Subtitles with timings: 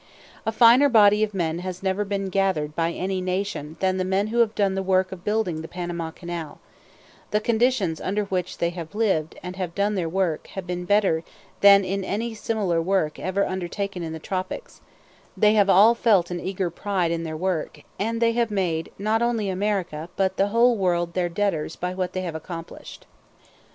[0.47, 4.29] A finer body of men has never been gathered by any nation than the men
[4.29, 6.59] who have done the work of building the Panama Canal;
[7.29, 11.23] the conditions under which they have lived and have done their work have been better
[11.59, 14.81] than in any similar work ever undertaken in the tropics;
[15.37, 19.21] they have all felt an eager pride in their work; and they have made not
[19.21, 23.05] only America but the whole world their debtors by what they have accomplished.